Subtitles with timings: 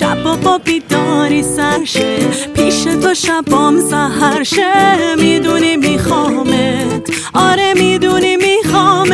[0.00, 2.16] شبا با بیداری سرشه
[2.54, 7.10] پیش تو شبام سهرشه می‌دونی میخوامت.
[7.34, 9.10] آره می‌دونی میخوامت.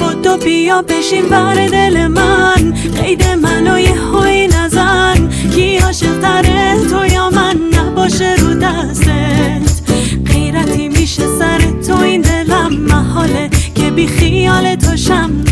[0.00, 2.74] با تو بیا بشین بر دل من.
[3.02, 5.30] قید منو یه هوی نزن.
[5.54, 6.42] کی عاشق
[6.90, 9.82] تو یا من؟ نباشه رو دستت.
[10.26, 12.02] غیرتی میشه سر تو.
[12.02, 15.44] این دلم محاله که بی خیال تو شم.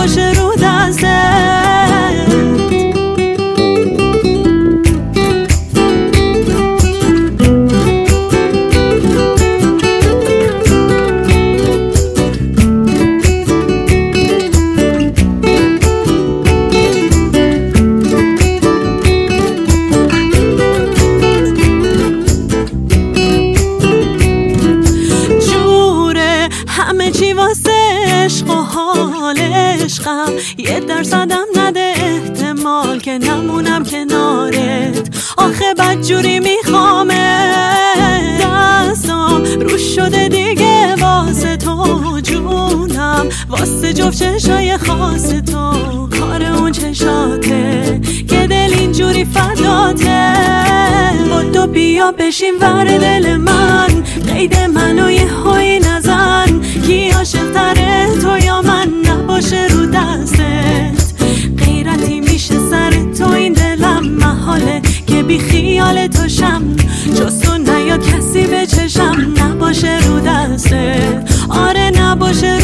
[0.00, 0.39] آره
[52.08, 53.88] بشین ور دل من.
[54.26, 56.60] قید منو یه هوی نزن.
[56.86, 61.14] کی عاشق تره؟ تو یا من؟ نباشه رو دستت.
[61.58, 64.08] غیرتی میشه سر تو این دلم.
[64.08, 66.62] محاله که بی خیال تو شم.
[67.14, 69.34] جز تو نیاد کسی به چشم.
[69.36, 71.30] نباشه رو دستت.
[71.48, 72.59] آره نباشه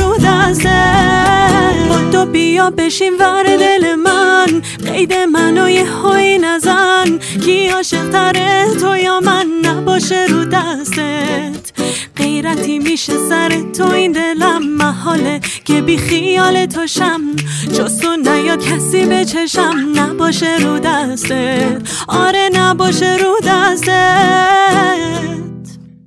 [2.16, 7.18] تو بیا بشین ور دل من قید منو یه هوی نزن.
[7.18, 11.72] کی عاشق تره تو یا من؟ نباشه رو دستت.
[12.16, 17.20] غیرتی میشه سر تو این دلم محاله که بی خیال تو شم.
[17.72, 21.88] جز تو نیاد کسی به چشم نباشه رو دستت.
[22.08, 24.56] آره نباشه رو دستت.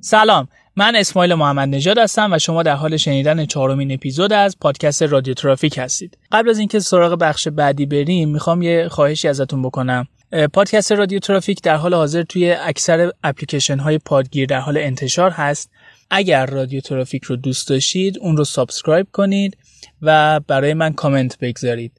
[0.02, 0.48] سلام.
[0.80, 5.34] من اسماعیل محمد نژاد هستم و شما در حال شنیدن چهارمین اپیزود از پادکست رادیو
[5.34, 6.18] ترافیک هستید.
[6.32, 10.08] قبل از اینکه سراغ بخش بعدی بریم می‌خوام یه خواهشی ازتون بکنم.
[10.54, 15.72] پادکست رادیو ترافیک در حال حاضر توی اکثر اپلیکیشن های پادگیر در حال انتشار هست.
[16.12, 19.58] اگر رادیو ترافیک رو دوست داشتید اون رو subscribe کنید
[20.02, 21.92] و برای من کامنت بگذارید.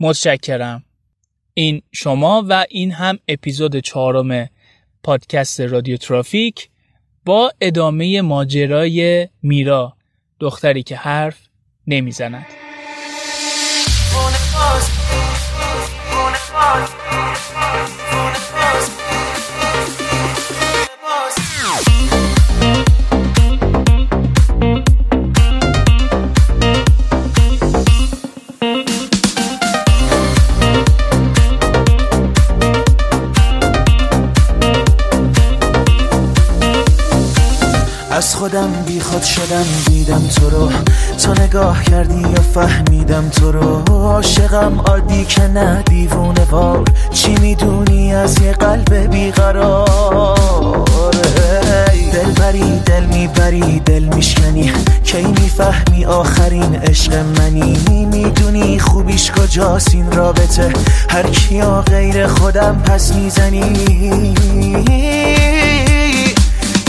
[0.00, 0.84] متشکرم.
[1.54, 4.48] این شما و این هم اپیزود چهارم
[5.02, 6.68] پادکست رادیو ترافیک.
[7.24, 9.96] با ادامه ماجرای میرا
[10.40, 11.38] دختری که حرف
[11.86, 12.46] نمی‌زند.
[38.18, 40.70] از خودم بیخود شدم دیدم تو رو.
[41.22, 43.82] تو نگاه کردی یا فهمیدم تو رو.
[43.90, 46.84] عاشقم عادی که نه دیوونه وار.
[47.12, 50.38] چی می‌دونی؟ از یه قلب بیقرار.
[52.12, 54.72] دل بری دل می‌بری دل میشکنی.
[55.04, 58.06] کی می‌فهمی؟ آخرین عشق منی.
[58.12, 60.72] می‌دونی خوبیش کجاست؟ این رابطه.
[61.10, 64.34] هر کیا غیر خودم پس می‌زنی.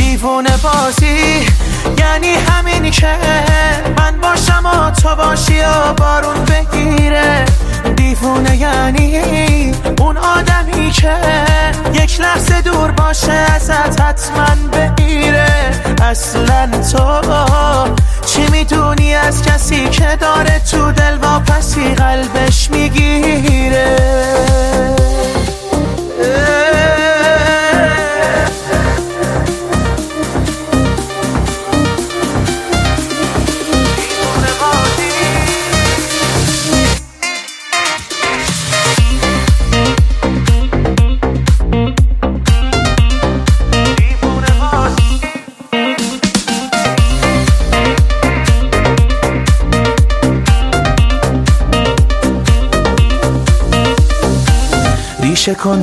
[0.10, 1.46] دیوونه بازی.
[1.98, 3.18] یعنی همین که
[3.98, 7.46] من باشم و تو باشی و بارون بگیره.
[7.96, 11.14] دیوونه یعنی اون آدمی که
[11.94, 17.22] یک لحظه دور باشه ازت حتما بگیره اصلا تو
[18.26, 20.92] چی می‌دونی از کسی که داره تو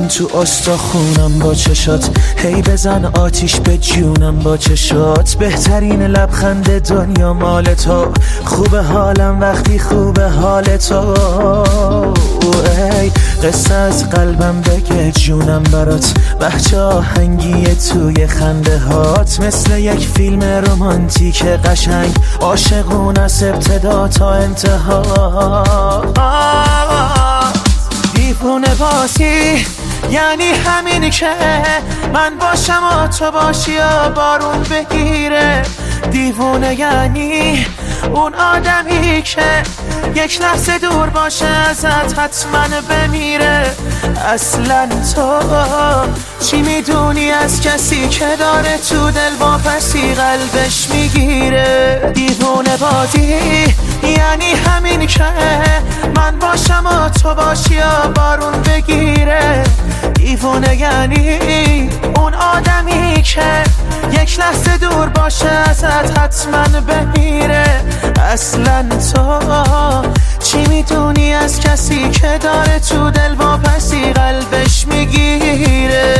[0.07, 2.09] تو خونم با چشات.
[2.37, 5.35] هی بزن آتیش به جونم با چشات.
[5.35, 8.11] بهترین لبخند دنیا مال تو.
[8.45, 11.13] خوب حالم وقتی خوب حال تو.
[13.01, 13.11] ای
[13.43, 16.13] قصه از قلبم بگه جونم برات.
[16.41, 19.39] بچه آهنگی توی خنده هات.
[19.39, 22.15] مثل یک فیلم رومانتیک قشنگ.
[22.41, 25.13] عاشقون از ابتدا تا انتها.
[28.41, 29.65] دیوونه بازی
[30.09, 31.29] یعنی همینی که
[32.13, 35.61] من باشم و تو باشی و بارون بگیره.
[36.11, 37.65] دیوونه یعنی
[38.13, 39.63] اون آدمی که
[40.15, 43.71] یک لحظه دور باشه ازت حتما بمیره.
[44.33, 45.39] اصلا تو
[46.45, 52.11] چی می‌دونی؟ از کسی که داره تو دل با پسی قلبش می‌گیره.
[52.13, 53.35] دیوونه بادی
[54.03, 55.23] یعنی همین که
[56.15, 59.63] من باشم و تو باشی و بارون بگیره.
[60.13, 63.63] دیوونه یعنی اون آدمی که
[64.13, 67.65] یک لحظه دور باشه ازت حتما بمیره.
[68.21, 69.39] اصلا تو
[70.43, 76.15] چی می‌تونی از کسی که داره تو دل پسی قلبش می‌گیره.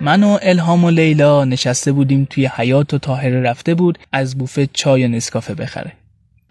[0.00, 4.68] من و الهام و لیلا نشسته بودیم توی حیات و تاهره رفته بود از بوفه
[4.72, 5.92] چای و نسکافه بخره.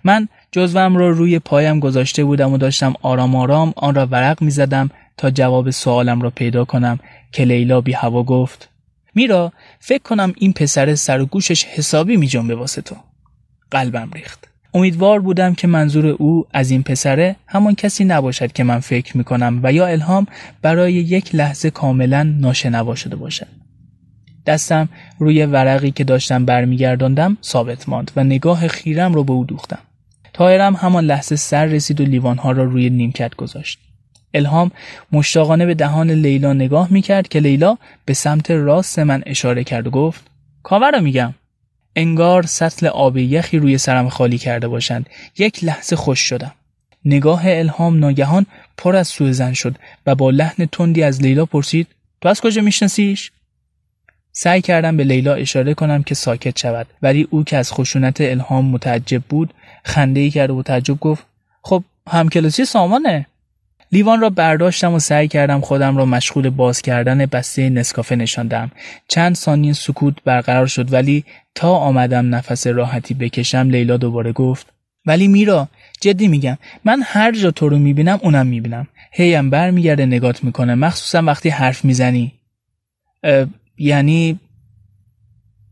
[0.03, 4.51] من جزوم رو روی پایم گذاشته بودم و داشتم آرام آرام آن را ورق می
[4.51, 6.99] زدم تا جواب سوالم را پیدا کنم
[7.31, 8.69] که لیلا بی هوا گفت
[9.15, 12.95] میرا فکر کنم این پسر سر و گوشش حسابی می جنبه واسه تو.
[13.71, 14.48] قلبم ریخت.
[14.74, 19.24] امیدوار بودم که منظور او از این پسره همان کسی نباشد که من فکر می
[19.24, 20.27] کنم و یا الهام
[20.62, 23.48] برای یک لحظه کاملا ناشنوا شده باشد.
[24.45, 24.89] دستم
[25.19, 29.80] روی ورقی که داشتم برمیگرداندم ثابت ماند و نگاه خیرم رو به او دوختم.
[30.33, 33.80] تایرم همان لحظه سر رسید و لیوانها را روی نیمکت گذاشت.
[34.33, 34.71] الهام
[35.12, 39.91] مشتاقانه به دهان لیلا نگاه می‌کرد که لیلا به سمت راست من اشاره کرد و
[39.91, 40.21] گفت
[40.63, 41.33] کاور رو میگم.
[41.95, 45.09] انگار سطل آب یخی روی سرم خالی کرده باشند.
[45.38, 46.51] یک لحظه خوش شدم.
[47.06, 48.45] نگاه الهام ناگهان
[48.77, 49.75] پر از سوء زن شد
[50.06, 51.88] و با لحن تندی از لیلا پرسید
[52.21, 53.31] تو از کجا میشناسیش؟
[54.31, 58.65] سعی کردم به لیلا اشاره کنم که ساکت شود ولی او که از خشونت الهام
[58.65, 59.53] متعجب بود
[59.83, 61.25] خنده ای کرد و تعجب گفت
[61.62, 63.25] خب همکلاسی سامانه.
[63.94, 68.72] لیوان را برداشتم و سعی کردم خودم را مشغول باز کردن بسته نسکافه نشاندم.
[69.07, 71.24] چند ثانیه سکوت برقرار شد ولی
[71.56, 74.74] تا آمدم نفس راحتی بکشم لیلا دوباره گفت
[75.06, 75.68] ولی میرا
[76.01, 78.88] جدی میگم من هر جا تو رو می‌بینم اونم می‌بینم.
[79.12, 82.31] هیم برمیگرده نگات می‌کنه مخصوصا وقتی حرف می‌زنی.
[83.78, 84.40] یعنی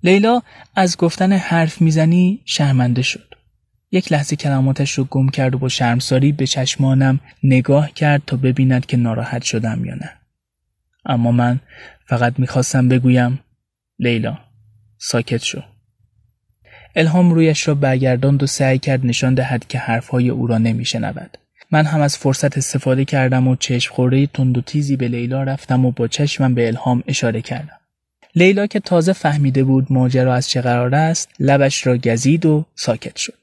[0.04, 0.42] لیلا
[0.76, 3.31] از گفتن حرف می‌زنی شرمنده شد.
[3.92, 8.86] یک لحظه کلماتش رو گم کرد و با شرمساری به چشمانم نگاه کرد تا ببیند
[8.86, 10.10] که ناراحت شدم یا نه.
[11.06, 11.60] اما من
[12.06, 13.40] فقط می‌خواستم بگویم
[14.00, 14.38] لیلا
[14.98, 15.62] ساکت شو.
[16.96, 21.38] الهام رویش را برگرداند و سعی کرد نشان دهد که حرفهای او را نمیشنود.
[21.72, 25.86] من هم از فرصت استفاده کردم و چشم خورده تند و تیزی به لیلا رفتم
[25.86, 27.78] و با چشمم به الهام اشاره کردم.
[28.36, 33.16] لیلا که تازه فهمیده بود ماجرا از چه قرار است لبش را گزید و ساکت
[33.16, 33.41] شد.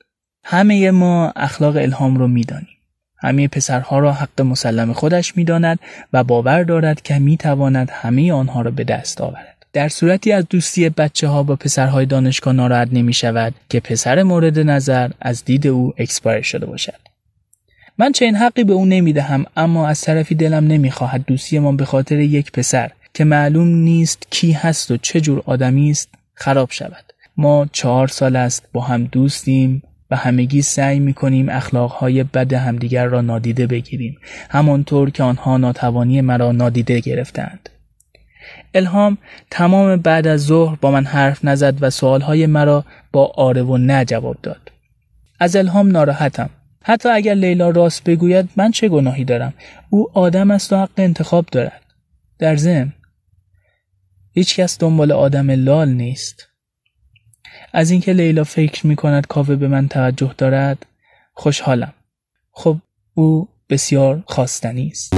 [0.51, 2.77] همه ما اخلاق الهام رو می‌دانیم.
[3.19, 5.79] همه پسرها را حق مسلم خودش می‌داند
[6.13, 9.67] و باور دارد که می‌تواند همه آنها را به دست آورد.
[9.73, 14.59] در صورتی از دوستی بچه ها با پسرهای دانشگاه ناراحت نمی شود که پسر مورد
[14.59, 17.01] نظر از دید او expire شده باشد.
[17.99, 21.85] من چنین حقی به او نمی دهم اما از طرفی دلم نمی‌خواهد دوستی ما به
[21.85, 27.05] خاطر یک پسر که معلوم نیست کی هست و چه جور آدمی است خراب شود.
[27.37, 33.07] ما چهار سال است با هم دوستیم و همگی سعی می کنیم اخلاقهای بد همدیگر
[33.07, 34.19] را نادیده بگیریم
[34.51, 37.69] همانطور که آنها ناتوانی مرا نادیده گرفتند.
[38.75, 39.19] الهام
[39.51, 44.05] تمام بعد از ظهر با من حرف نزد و سوالهای مرا با آره و نه
[44.05, 44.73] جواب داد.
[45.41, 46.51] از الهام ناراحتم.
[46.83, 49.55] حتی اگر لیلا راست بگوید من چه گناهی دارم؟
[49.91, 51.83] او آدم است و حق انتخاب دارد.
[52.39, 52.93] در ضمن
[54.33, 56.48] هیچ کس دنبال آدم لال نیست.
[57.79, 60.87] از اینکه لیلا فکر می کند کاوه به من توجه دارد
[61.35, 61.93] خوشحالم.
[62.53, 62.77] خب
[63.15, 65.15] او بسیار خواستنی است.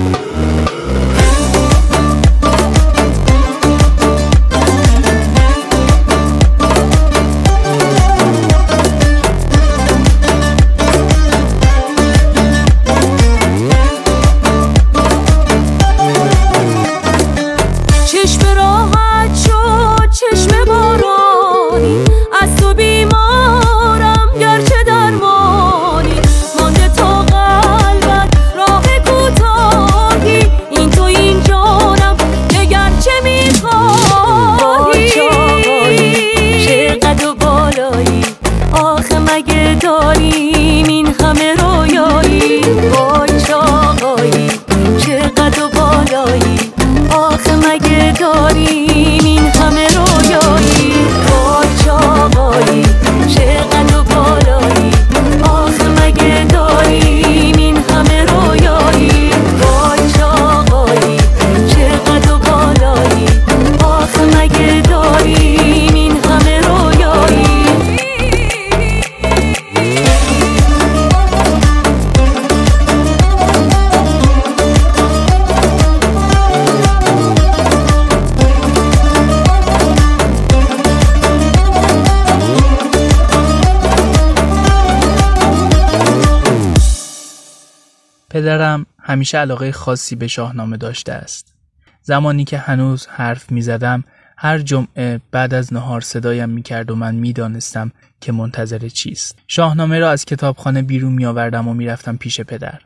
[88.41, 91.55] پدرم همیشه علاقه خاصی به شاهنامه داشته است.
[92.03, 94.05] زمانی که هنوز حرف می زدم
[94.37, 99.39] هر جمعه بعد از نهار صدایم می کرد و من می دانستم که منتظر چیست.
[99.47, 102.79] شاهنامه را از کتابخانه بیرون می آوردم و می رفتم پیش پدر.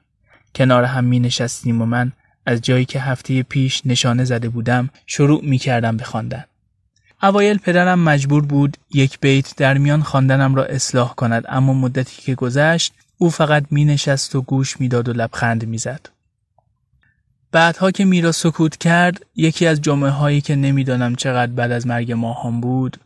[0.55, 2.13] کنار هم می نشستیم و من
[2.47, 6.45] از جایی که هفته پیش نشانه زده بودم شروع می کردم به خواندن.
[7.23, 12.35] اوایل پدرم مجبور بود یک بیت در میان خواندنم را اصلاح کند اما مدتی که
[12.35, 16.09] گذشت او فقط می نشست و گوش می داد و لبخند می زد.
[17.53, 22.13] بعدها که میرا سکوت کرد یکی از جمعه هایی که نمی‌دانم چقدر بعد از مرگ
[22.13, 22.97] ماهام بود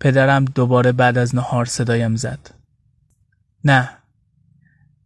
[0.00, 2.50] پدرم دوباره بعد از نهار صدایم زد.
[3.64, 3.90] نه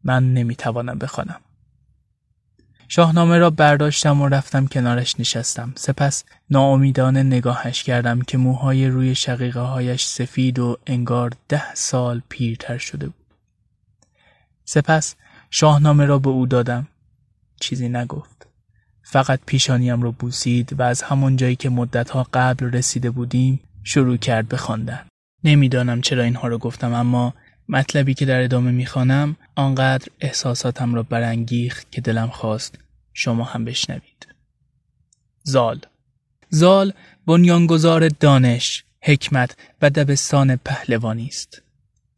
[0.04, 1.40] من نمی‌توانم بخوانم.
[2.88, 5.72] شاهنامه را برداشتم و رفتم کنارش نشستم.
[5.76, 12.78] سپس ناامیدانه نگاهش کردم که موهای روی شقیقه هایش سفید و انگار ده سال پیرتر
[12.78, 13.21] شده بود.
[14.64, 15.14] سپس
[15.50, 16.88] شاهنامه را به او دادم.
[17.60, 18.46] چیزی نگفت.
[19.02, 24.48] فقط پیشانیم را بوسید و از همان جایی که مدتها قبل رسیده بودیم شروع کرد
[24.48, 25.06] به خواندن.
[25.44, 27.34] نمی‌دانم چرا اینها را گفتم اما
[27.68, 32.78] مطلبی که در ادامه می‌خوانم آنقدر احساساتم را برانگیخت که دلم خواست
[33.12, 34.26] شما هم بشنوید.
[35.42, 35.80] زال
[36.48, 36.92] زال
[37.26, 41.62] بنیانگذار دانش، حکمت و دبستان پهلوانی است.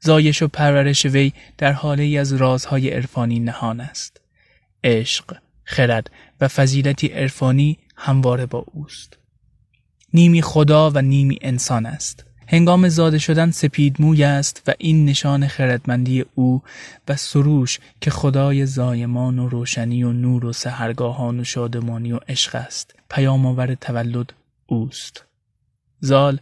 [0.05, 4.21] زایش و پرورش وی در حاله از رازهای عرفانی نهان است.
[4.85, 9.19] عشق، خرد و فضیلتی عرفانی همواره با اوست.
[10.15, 12.25] نیمی خدا و نیمی انسان است.
[12.49, 16.63] هنگام زاده شدن سپید موی است و این نشان خردمندی او
[17.09, 22.55] و سروش که خدای زایمان و روشنی و نور و سهرگاهان و شادمانی و عشق
[22.55, 24.33] است پیام آور تولد
[24.67, 25.25] اوست
[26.01, 26.39] زال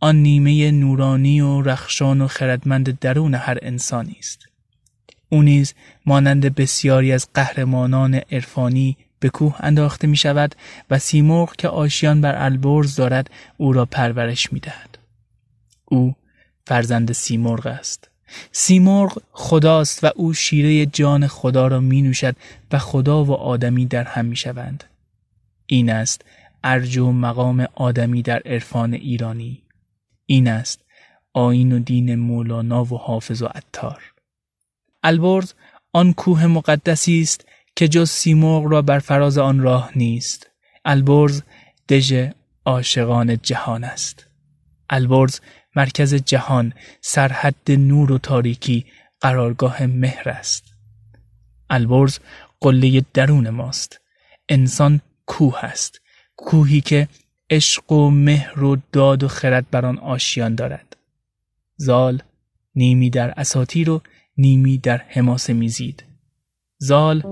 [0.00, 4.48] آن نیمه نورانی و رخشان و خردمند درون هر انسانی است
[5.28, 5.74] او نیز
[6.06, 10.54] مانند بسیاری از قهرمانان عرفانی به کوه انداخته می شود
[10.90, 14.98] و سیمرغ که آشیان بر البرز دارد او را پرورش می دهد.
[15.84, 16.14] او
[16.66, 18.08] فرزند سیمرغ است.
[18.52, 22.36] سیمرغ خداست و او شیره جان خدا را می نوشد
[22.72, 24.84] و خدا و آدمی در هم می شوند.
[25.66, 26.24] این است
[26.64, 29.62] ارج و مقام آدمی در عرفان ایرانی.
[30.30, 30.84] این است
[31.32, 34.02] آین و دین مولانا و حافظ و عطار.
[35.02, 35.52] البرز
[35.92, 37.44] آن کوه مقدسی است
[37.76, 40.50] که جز سیمرغ را بر فراز آن راه نیست.
[40.84, 41.42] البرز
[41.88, 42.28] دژ
[42.64, 44.26] عاشقان جهان است.
[44.90, 45.40] البرز
[45.76, 48.86] مرکز جهان سرحد نور و تاریکی
[49.20, 50.64] قرارگاه مهر است
[51.70, 52.18] البرز
[52.60, 54.00] قله درون ماست
[54.48, 56.00] انسان کوه است
[56.36, 57.08] کوهی که
[57.50, 60.96] عشق و مهر و داد و خرد بر آن آشیان دارد.
[61.76, 62.22] زال
[62.74, 64.00] نیمی در اساطیر و
[64.38, 66.04] نیمی در حماسه میزید.
[66.78, 67.22] زال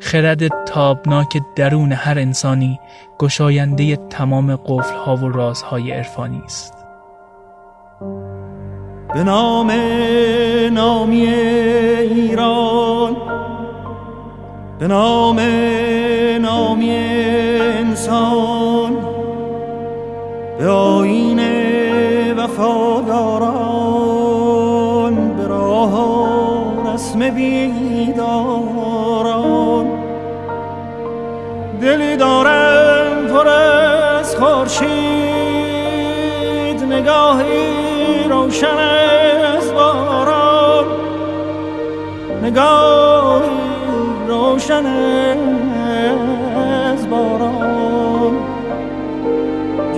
[0.00, 2.80] خرد تابناک درون هر انسانی
[3.18, 6.74] گشاینده تمام قفلها و رازهای عرفانی است.
[9.14, 9.70] به نام
[10.72, 11.26] نامی
[12.00, 13.16] ایران
[14.78, 15.40] به نام
[16.40, 16.90] نامی
[17.70, 19.09] انسان
[20.60, 21.40] به آین
[22.34, 23.76] وفاداران
[25.36, 28.30] به راه رسم بیداران.
[31.80, 34.84] دلی دارم پر از خورشید
[36.84, 38.78] نگاهی روشن
[39.56, 40.84] از باران.
[42.42, 43.50] نگاهی
[44.28, 44.86] روشن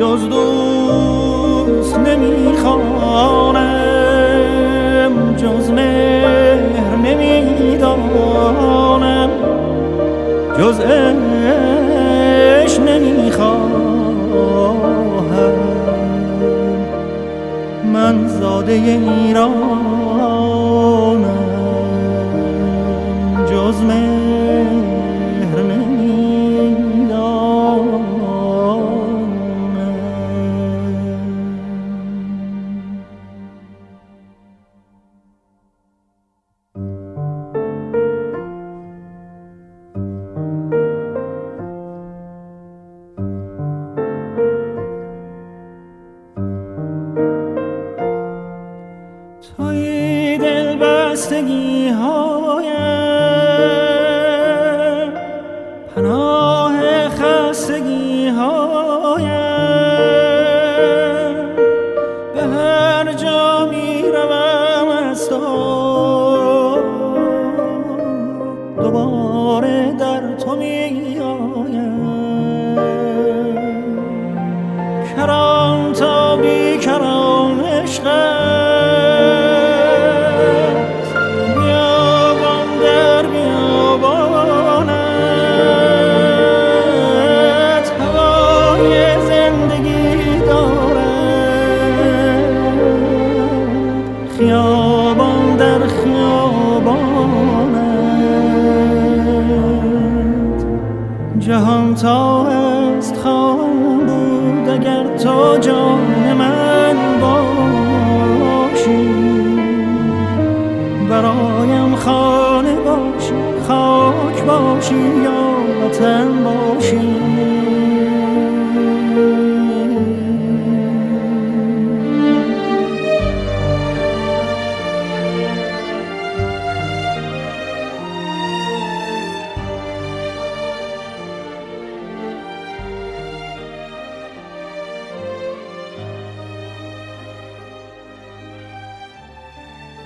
[0.03, 3.55] جز دوست نمی‌خوانم
[5.37, 9.31] جز مهر نمی‌دانم.
[10.59, 13.73] جز عشق نمی‌خوام
[17.93, 20.12] من زاده ایران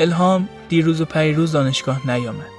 [0.00, 2.50] الهام دیروز و پریروز دانشگاه نیامد.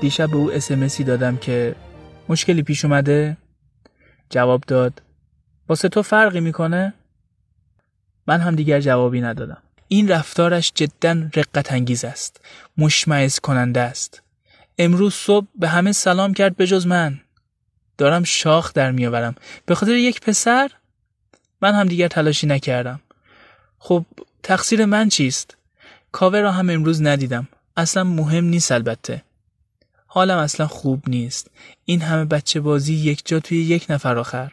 [0.00, 1.74] دیشب به او اسمسی دادم که
[2.28, 3.36] مشکلی پیش اومده؟
[4.30, 5.02] جواب داد
[5.68, 6.94] واسه تو فرقی می‌کنه؟
[8.26, 9.62] من هم دیگر جوابی ندادم.
[9.88, 12.40] این رفتارش جدا رقت انگیز است.
[12.78, 14.22] مشمعز کننده است.
[14.78, 17.20] امروز صبح به همه سلام کرد به من.
[17.98, 19.34] دارم شاخ در میآورم.
[19.66, 20.70] به خاطر یک پسر؟
[21.62, 23.00] من هم دیگر تلاشی نکردم.
[23.78, 24.04] خب
[24.42, 25.57] تقصیر من چیست؟
[26.12, 27.48] کاوه را هم امروز ندیدم.
[27.76, 29.22] اصلا مهم نیست البته.
[30.06, 31.50] حالم اصلا خوب نیست.
[31.84, 34.52] این همه بچه بازی یک جا توی یک نفر آخر.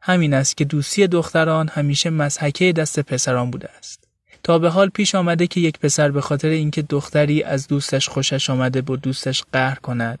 [0.00, 4.04] همین است که دوستی دختران همیشه مزحکه دست پسران بوده است.
[4.42, 8.50] تا به حال پیش آمده که یک پسر به خاطر اینکه دختری از دوستش خوشش
[8.50, 10.18] آمده با دوستش قهر کند.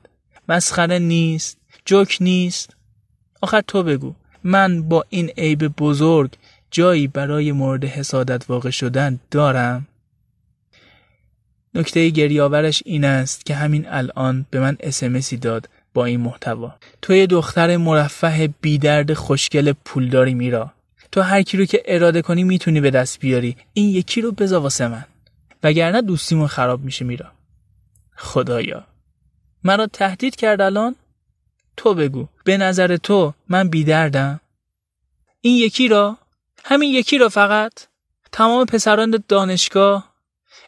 [0.48, 1.58] مسخره نیست.
[1.84, 2.76] جوک نیست.
[3.42, 4.14] آخر تو بگو.
[4.44, 6.30] من با این عیب بزرگ
[6.70, 9.86] جایی برای مورد حسادت واقع شدن دارم؟
[11.76, 16.74] نکته گریاورش این است که همین الان به من اسمسی داد با این محتوا.
[17.02, 20.72] تو یه دختر مرفه بیدرد خوشگل پولداری میرا.
[21.12, 23.56] تو هر کی رو که اراده کنی می‌تونی به دست بیاری.
[23.72, 25.04] این یکی رو بزا واسه من.
[25.62, 27.26] وگرنه دوستیمون خراب میشه میرا.
[28.16, 28.84] خدایا.
[29.64, 30.96] مرا تهدید کرد الان؟
[31.76, 32.28] تو بگو.
[32.44, 34.40] به نظر تو من بیدردم؟
[35.40, 36.18] این یکی را؟
[36.64, 37.72] همین یکی را فقط؟
[38.32, 40.15] تمام پسران دانشگاه؟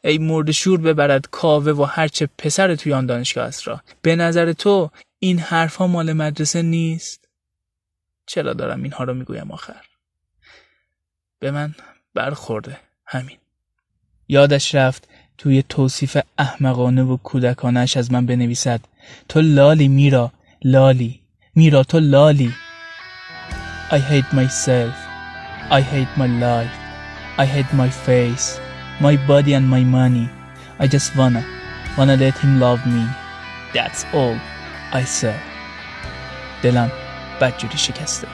[0.08, 3.80] ای مرد شور ببرد کاوه و هرچه پسر توی آن دانشگاه است را.
[4.02, 7.28] به نظر تو این حرفها مال مدرسه نیست؟
[8.26, 9.82] چرا دارم اینها رو می‌گویم آخر؟
[11.38, 11.74] به من
[12.14, 13.36] برخورده همین.
[14.28, 18.80] یادش رفت توی توصیف احمقانه و کودکانش از من بنویسد
[19.28, 20.32] تو لالی میرا
[20.64, 21.20] لالی
[21.54, 22.54] میرا تو لالی.
[23.90, 24.94] I hate myself
[25.70, 26.76] I hate my life
[27.38, 28.67] I hate my face.
[29.00, 30.28] My body and my money.
[30.78, 31.44] I just wanna,
[31.96, 33.06] wanna let him love me.
[33.72, 34.36] That's all
[34.92, 35.34] I say.
[36.62, 36.90] دلم
[37.40, 38.26] بدجوری شکسته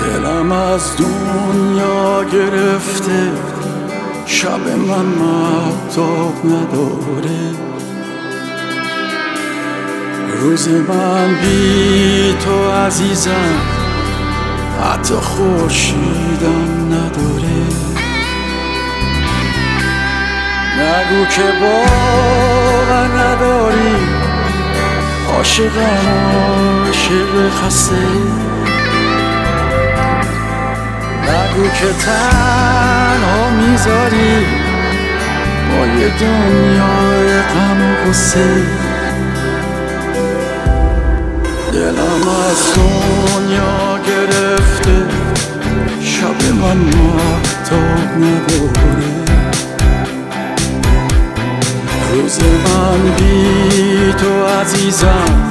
[0.00, 3.32] دلم از دنیا گرفته
[4.26, 7.54] شب من محتاب نداره
[10.40, 13.60] روز من بی تو عزیزم
[14.82, 17.47] حتی خوشیدم نداره
[20.78, 23.96] نگو که باور نداری.
[25.28, 26.06] عاشقم
[26.86, 27.94] عاشق خسته.
[31.22, 34.46] نگو که تنها می‌ذاری
[35.70, 38.62] با یه دنیای غم و غصه.
[41.72, 44.96] دلم از دنیا گرفته
[46.02, 49.27] شب من محتاب نداره
[52.22, 55.50] روز من بی تو عزیزم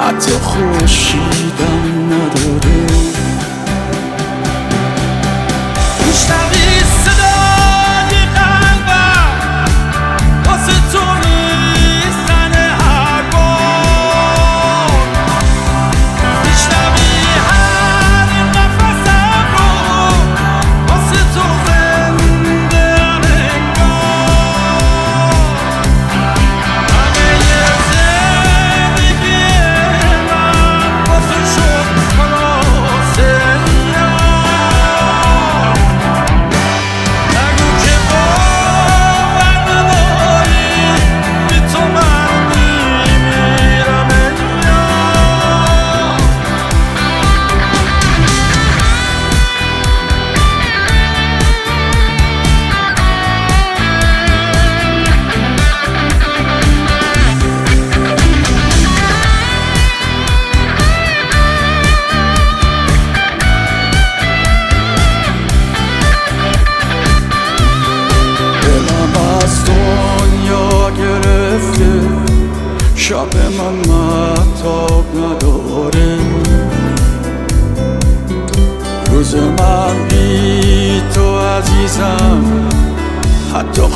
[0.00, 3.21] حتی خوشیدم نداره.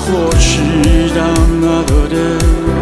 [0.06, 2.75] 或是让那个人。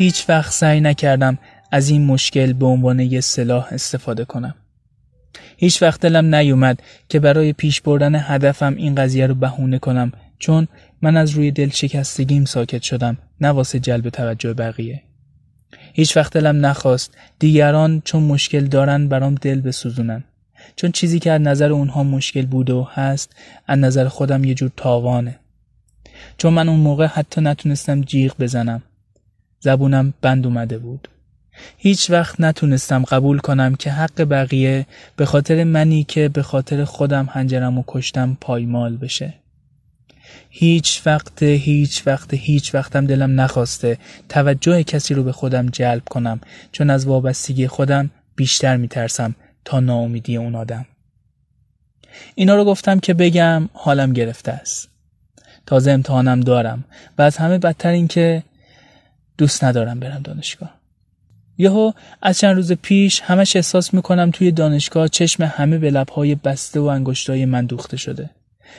[0.00, 1.38] هیچ وقت سعی نکردم
[1.70, 4.54] از این مشکل به عنوان یه سلاح استفاده کنم.
[5.56, 10.68] هیچ وقت دلم نیومد که برای پیش بردن هدفم این قضیه رو بهونه کنم چون
[11.02, 15.02] من از روی دل شکستگیم ساکت شدم نه واسه جلب توجه بقیه.
[15.92, 20.24] هیچ وقت دلم نخواست دیگران چون مشکل دارن برام دل بسوزونن.
[20.76, 23.36] چون چیزی که از نظر اونها مشکل بوده و هست
[23.66, 25.38] از نظر خودم یه جور تاوانه.
[26.38, 28.82] چون من اون موقع حتی نتونستم جیغ بزنم.
[29.60, 31.08] زبونم بند اومده بود.
[31.76, 37.28] هیچ وقت نتونستم قبول کنم که حق بقیه به خاطر منی که به خاطر خودم
[37.32, 39.34] هنجرم و کشتم پایمال بشه.
[40.50, 46.40] هیچ وقت هیچ وقت هیچ وقتم دلم نخواسته توجه کسی رو به خودم جلب کنم
[46.72, 50.86] چون از وابستگی خودم بیشتر میترسم تا ناامیدی اون آدم.
[52.34, 54.88] اینا رو گفتم که بگم حالم گرفته است.
[55.66, 56.84] تازه امتحانم دارم
[57.18, 58.42] و از همه بدتر این که
[59.40, 60.74] دوست ندارم برم دانشگاه.
[61.58, 66.80] یهو از چند روز پیش همش احساس می‌کنم توی دانشگاه چشم همه به لبهای بسته
[66.80, 68.30] و انگشتای من دوخته شده.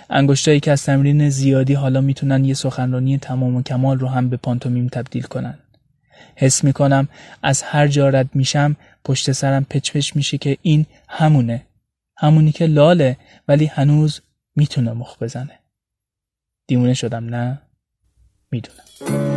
[0.09, 4.37] انگشتایی که از تمرین زیادی حالا می‌تونن یه سخنرانی تمام و کمال رو هم به
[4.37, 5.59] پانتومیم تبدیل کنن.
[6.35, 7.07] حس می‌کنم
[7.43, 11.63] از هر جا رد میشم پشت سرم پچ پچ میشه که این همونه.
[12.17, 14.21] همونی که لاله ولی هنوز
[14.55, 15.59] می‌تونه مخ بزنه.
[16.67, 17.61] دیمونه شدم نه؟
[18.51, 19.30] می‌دونم.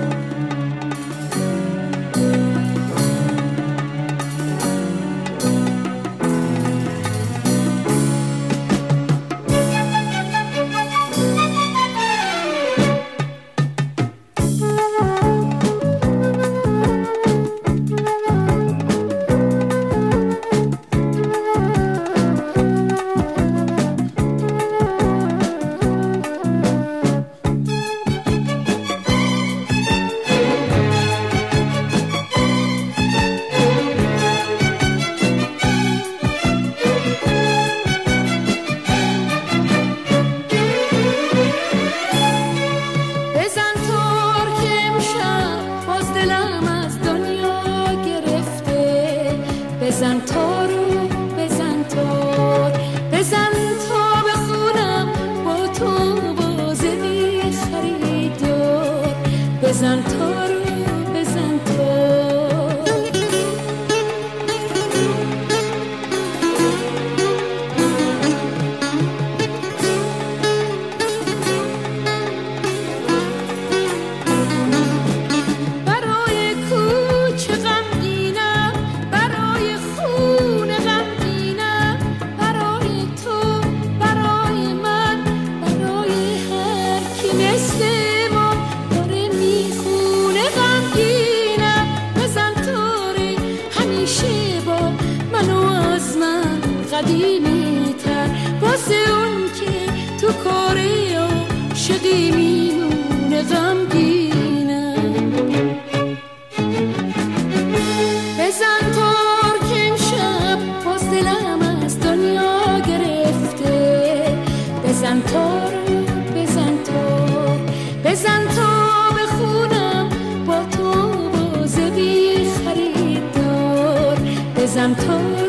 [124.85, 125.44] بزن تار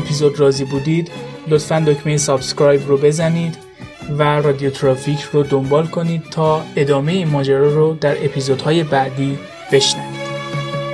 [0.00, 1.10] اپیزود راضی بودید
[1.48, 3.58] لطفا دکمه subscribe رو بزنید
[4.18, 9.38] و رادیو ترافیک رو دنبال کنید تا ادامه این ماجرا رو در اپیزودهای بعدی
[9.72, 10.20] بشنوید.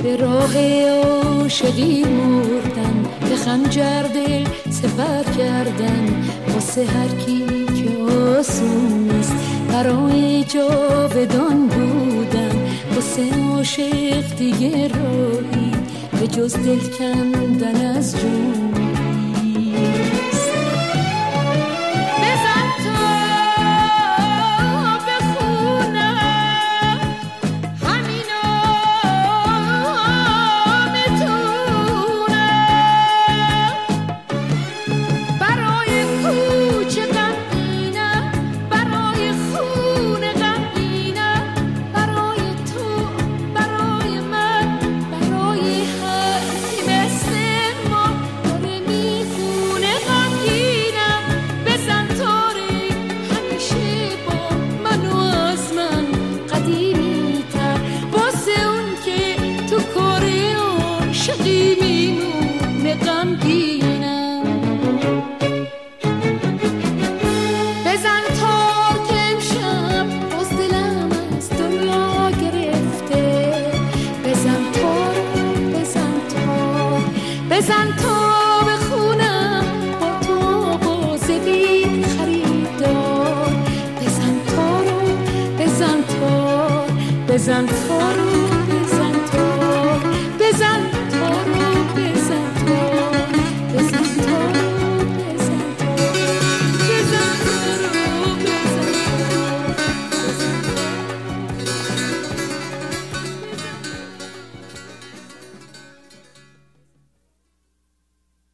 [0.03, 6.25] به راه عاشقی مردن به خنجر دل سپر کردن.
[6.55, 9.35] واسه هر کی که آسون نیست
[9.69, 12.69] برای جاودان بودن.
[12.95, 15.73] واسه عاشق دیگه راهی
[16.21, 18.65] به جز دل کندن از جون